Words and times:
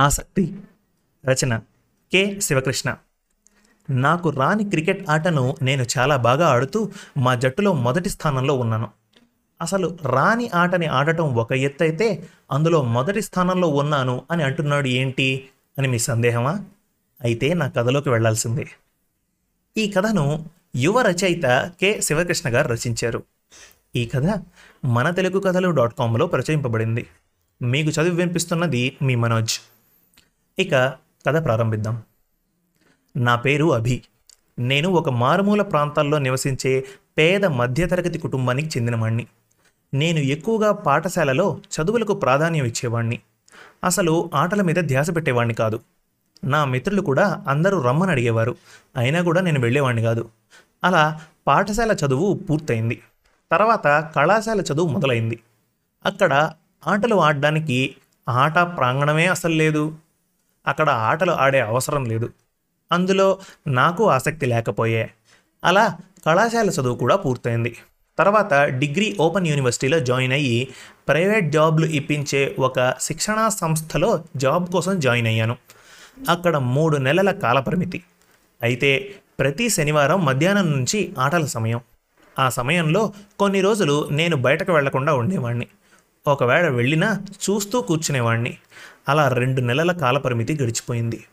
ఆసక్తి. 0.00 0.58
రచన 1.24 1.58
కె. 2.12 2.40
శివకృష్ణ. 2.40 2.96
నాకు 3.90 4.30
రాని 4.30 4.64
క్రికెట్ 4.64 5.10
ఆటను 5.10 5.56
నేను 5.62 5.84
చాలా 5.98 6.16
బాగా 6.16 6.48
ఆడుతూ 6.48 6.92
మా 7.16 7.34
జట్టులో 7.34 7.72
మొదటి 7.72 8.08
స్థానంలో 8.08 8.54
ఉన్నాను. 8.54 8.88
అసలు 9.62 9.98
రాని 10.02 10.50
ఆటని 10.54 10.86
ఆడటం 10.86 11.34
ఒక 11.34 11.52
ఎత్తు 11.52 11.82
అయితే 11.82 12.28
అందులో 12.52 12.82
మొదటి 12.82 13.22
స్థానంలో 13.22 13.68
ఉన్నాను 13.68 14.24
అని 14.30 14.42
అంటున్నాడు 14.42 14.88
ఏంటి 14.88 15.48
అని 15.78 15.88
మీ 15.88 15.98
సందేహమా? 15.98 16.64
అయితే 17.22 17.54
నా 17.54 17.68
కథలోకి 17.68 18.08
వెళ్ళాల్సిందే. 18.10 18.66
ఈ 19.76 19.90
కథను 19.90 20.46
యువ 20.76 21.02
రచయిత 21.02 21.72
కె. 21.80 22.00
శివకృష్ణ 22.00 22.54
గారు 22.54 22.68
రచించారు. 22.68 23.22
ఈ 23.96 24.06
కథ 24.06 24.42
మన 24.84 25.10
తెలుగు 25.10 25.40
కథలు 25.40 25.70
డాట్ 25.70 25.94
కామ్లో 25.94 26.26
ప్రచురింపబడింది. 26.26 27.06
మీకు 27.62 27.90
చదివి 27.90 28.16
వినిపిస్తున్నది 28.16 28.96
మీ 29.02 29.14
మనోజ్. 29.14 29.58
ఇక 30.60 30.74
కథ 31.26 31.44
ప్రారంభిద్దాం. 31.44 32.02
నా 33.16 33.36
పేరు 33.36 33.74
అభి. 33.74 34.02
నేను 34.58 34.88
ఒక 34.88 35.08
మారుమూల 35.08 35.62
ప్రాంతాల్లో 35.62 36.18
నివసించే 36.18 36.84
పేద 37.18 37.44
మధ్యతరగతి 37.44 38.18
కుటుంబానికి 38.18 38.78
చెందినవాణ్ణి. 38.78 39.26
నేను 39.94 40.18
ఎక్కువగా 40.18 40.72
పాఠశాలలో 40.72 41.60
చదువులకు 41.64 42.14
ప్రాధాన్యం 42.14 42.64
ఇచ్చేవాణ్ణి. 42.64 43.20
అసలు 43.84 44.30
ఆటల 44.34 44.62
మీద 44.62 44.74
ధ్యాస 44.74 45.10
పెట్టేవాణ్ణి 45.16 45.54
కాదు. 45.54 45.80
నా 46.44 46.64
మిత్రులు 46.64 47.00
కూడా 47.00 47.44
అందరూ 47.48 47.82
రమ్మని 47.82 48.10
అడిగేవారు. 48.10 48.56
అయినా 48.96 49.22
కూడా 49.22 49.40
నేను 49.40 49.60
వెళ్ళేవాణ్ణి 49.60 50.02
కాదు. 50.02 50.28
అలా 50.84 51.20
పాఠశాల 51.46 51.92
చదువు 51.92 52.34
పూర్తయింది. 52.34 53.02
తర్వాత 53.52 54.12
కళాశాల 54.16 54.60
చదువు 54.60 54.88
మొదలైంది. 54.88 55.40
అక్కడ 56.04 56.52
ఆటలు 56.86 57.14
ఆడడానికి 57.14 57.96
ఆట 58.28 58.58
ప్రాంగణమే 58.58 59.26
అసలు 59.26 59.54
లేదు. 59.54 59.94
అక్కడ 60.66 60.90
ఆటలు 60.90 61.30
ఆడే 61.30 61.60
అవసరం 61.60 62.04
లేదు. 62.04 62.30
అందులో 62.92 63.38
నాకు 63.66 64.10
ఆసక్తి 64.10 64.46
లేకపోయే. 64.46 65.10
అలా 65.64 65.98
కళాశాల 66.26 66.68
చదువు 66.68 66.94
కూడా 66.94 67.16
పూర్తయింది. 67.16 67.76
తర్వాత 68.18 68.54
డిగ్రీ 68.54 69.16
ఓపెన్ 69.20 69.46
యూనివర్సిటీలో 69.46 70.00
జాయిన్ 70.00 70.32
అయ్యి 70.32 70.68
ప్రైవేట్ 71.08 71.52
జాబ్లు 71.52 71.86
ఇప్పించే 71.86 72.56
ఒక 72.58 72.94
శిక్షణా 73.00 73.48
సంస్థలో 73.48 74.24
జాబ్ 74.36 74.72
కోసం 74.72 75.00
జాయిన్ 75.00 75.26
అయ్యాను. 75.26 75.56
అక్కడ 76.28 76.56
మూడు 76.56 76.96
నెలల 76.96 77.30
కాలపరిమితి 77.30 78.02
అయితే 78.62 79.14
ప్రతి 79.38 79.68
శనివారం 79.70 80.24
మధ్యాహ్నం 80.24 80.70
నుంచి 80.70 81.14
ఆటల 81.18 81.44
సమయం. 81.46 81.80
ఆ 82.38 82.48
సమయంలో 82.48 83.12
కొన్ని 83.38 83.60
రోజులు 83.60 84.08
నేను 84.12 84.36
బయటకు 84.36 84.72
వెళ్ళకుండా 84.72 85.14
ఉండేవాడిని 85.14 85.66
ఒకవేళ 86.26 86.68
వెళ్ళినా 86.68 87.20
చూస్తూ 87.30 87.82
కూర్చునేవాణ్ణి. 87.82 88.56
అలా 89.08 89.28
రెండు 89.28 89.60
నెలల 89.60 89.92
కాలపరిమితి 89.92 90.58
గడిచిపోయింది. 90.62 91.24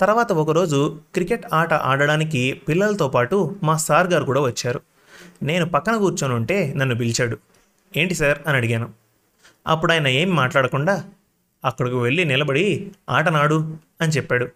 తర్వాత 0.00 0.32
ఒకరోజు 0.32 1.00
క్రికెట్ 1.14 1.46
ఆట 1.52 1.72
ఆడడానికి 1.72 2.62
పిల్లలతో 2.68 3.08
పాటు 3.08 3.56
మా 3.62 3.76
సార్ 3.76 4.06
గారు 4.06 4.24
కూడా 4.24 4.40
వచ్చారు. 4.40 4.80
నేను 5.42 5.66
పక్కన 5.66 5.96
కూర్చొని 5.96 6.34
ఉంటే 6.34 6.74
నన్ను 6.76 6.94
పిలిచాడు. 6.94 7.38
ఏంటి 7.96 8.14
సార్? 8.14 8.38
అని 8.46 8.56
అడిగాను. 8.56 8.90
అప్పుడు 9.66 9.92
ఆయన 9.92 10.08
ఏం 10.08 10.30
మాట్లాడకుండా 10.30 11.04
అక్కడికి 11.64 11.96
వెళ్ళి 11.96 12.24
నిలబడి 12.24 12.90
ఆటనాడు 13.10 13.76
అని 14.00 14.12
చెప్పాడు. 14.12 14.48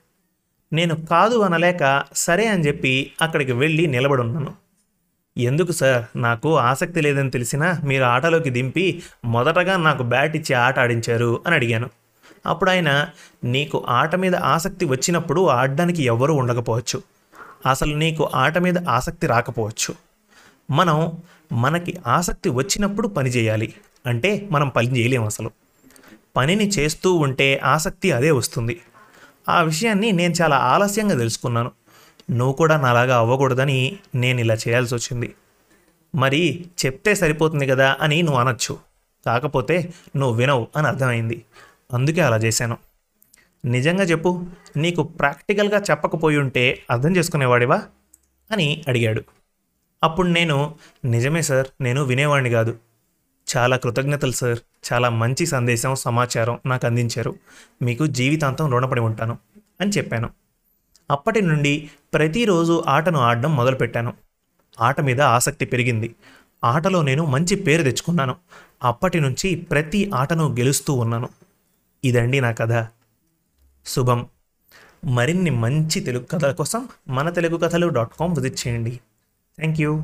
నేను 0.72 1.06
కాదు 1.06 1.38
అనలేక 1.38 2.04
సరే 2.14 2.46
అని 2.46 2.66
చెప్పి 2.66 3.12
అక్కడికి 3.22 3.52
వెళ్ళి 3.52 3.86
నిలబడున్నాను. 3.86 4.61
ఎందుకు 5.38 5.72
సార్? 5.72 6.04
నాకు 6.16 6.56
ఆసక్తి 6.56 7.00
లేదని 7.00 7.30
తెలిసినా 7.30 7.78
మీరు 7.84 8.04
ఆటలోకి 8.04 8.50
దింపి 8.50 9.02
మొదటగా 9.24 9.76
నాకు 9.76 10.02
బ్యాట్ 10.02 10.36
ఇచ్చి 10.36 10.54
ఆట 10.54 10.78
ఆడించారు 10.78 11.42
అని 11.46 11.54
అడిగాను. 11.54 11.90
అప్పుడు 12.46 12.70
ఆయన 12.70 13.08
నీకు 13.44 13.86
ఆట 13.88 14.16
మీద 14.16 14.36
ఆసక్తి 14.36 14.84
వచ్చినప్పుడు 14.84 15.48
ఆడడానికి 15.48 16.02
ఎవ్వరూ 16.02 16.34
ఉండకపోవచ్చు. 16.34 17.02
అసలు 17.66 17.94
నీకు 17.94 18.30
ఆట 18.34 18.58
మీద 18.58 18.88
ఆసక్తి 18.88 19.26
రాకపోవచ్చు. 19.26 19.94
మనం 20.70 21.12
మనకి 21.52 21.98
ఆసక్తి 22.06 22.48
వచ్చినప్పుడు 22.48 23.08
పని 23.08 23.30
చేయాలి. 23.30 23.74
అంటే 24.06 24.48
మనం 24.50 24.68
పని 24.68 24.98
చేయలేం 24.98 25.24
అసలు. 25.24 25.50
పనిని 26.36 26.68
చేస్తూ 26.68 27.14
ఉంటే 27.14 27.60
ఆసక్తి 27.64 28.12
అదే 28.12 28.30
వస్తుంది. 28.30 28.80
ఆ 29.48 29.62
విషయాన్ని 29.62 30.12
నేను 30.12 30.34
చాలా 30.42 30.56
ఆలస్యంగా 30.56 31.18
తెలుసుకున్నాను. 31.18 31.70
నువ్వు 32.32 32.54
కూడా 32.54 32.76
నాలాగా 32.76 33.16
అవ్వకూడదని 33.16 33.98
నేను 34.14 34.40
ఇలా 34.40 34.54
చేయాల్సి 34.54 34.94
వచ్చింది. 34.94 35.34
మరి 36.14 36.66
చెప్తే 36.86 37.14
సరిపోతుంది 37.14 37.66
కదా 37.66 37.96
అని 38.00 38.22
నువ్వు 38.22 38.40
అనొచ్చు. 38.40 38.78
కాకపోతే 39.26 39.94
నువ్వు 40.16 40.36
వినవు 40.36 40.68
అని 40.76 40.86
అర్థమైంది. 40.86 41.44
అందుకే 41.92 42.20
అలా 42.20 42.36
చేశాను. 42.36 42.76
నిజంగా 43.64 44.04
చెప్పు 44.04 44.44
నీకు 44.76 45.02
ప్రాక్టికల్గా 45.02 45.82
చెప్పకపోయి 45.90 46.38
ఉంటే 46.38 46.82
అర్థం 46.90 47.16
చేసుకునేవాడివా? 47.16 47.82
అని 48.50 48.84
అడిగాడు. 48.88 49.22
అప్పుడు 50.04 50.28
నేను 50.28 50.74
నిజమే 51.04 51.42
సార్ 51.42 51.66
నేను 51.80 52.02
వినేవాడిని 52.02 52.50
కాదు. 52.50 52.78
చాలా 53.56 53.76
కృతజ్ఞతలు 53.76 54.32
సార్ 54.32 54.58
చాలా 54.92 55.08
మంచి 55.08 55.46
సందేశం 55.46 55.94
సమాచారం 55.94 56.58
నాకు 56.66 56.86
అందించారు. 56.86 57.34
మీకు 57.82 58.06
జీవితాంతం 58.06 58.72
రుణపడి 58.72 59.00
ఉంటాను 59.00 59.38
అని 59.80 59.90
చెప్పాను. 59.90 60.30
అప్పటి 61.12 61.42
నుండి 61.42 61.90
ప్రతిరోజు 62.14 62.84
ఆటను 62.86 63.18
ఆడడం 63.18 63.56
మొదలుపెట్టాను. 63.56 64.12
ఆట 64.80 65.00
మీద 65.00 65.20
ఆసక్తి 65.20 65.64
పెరిగింది. 65.64 66.14
ఆటలో 66.64 67.02
నేను 67.02 67.24
మంచి 67.24 67.56
పేరు 67.56 67.82
తెచ్చుకున్నాను. 67.82 68.36
అప్పటి 68.84 69.20
నుంచి 69.20 69.56
ప్రతి 69.56 70.10
ఆటను 70.14 70.48
గెలుస్తూ 70.48 70.94
ఉన్నాను. 70.94 71.28
ఇదండి 72.04 72.40
నా 72.40 72.52
కథ. 72.52 72.86
శుభం. 73.86 74.26
మరిన్ని 75.04 75.50
మంచి 75.50 76.00
తెలుగు 76.00 76.24
కథల 76.24 76.52
కోసం 76.52 76.88
మన 77.08 77.30
తెలుగు 77.30 77.56
కథలు 77.56 77.88
డాట్ 77.88 78.10
కామ్ 78.20 78.36
విజిట్ 78.36 78.68
చేయండి. 78.68 78.90
Thank 79.58 79.80
you. 79.80 80.02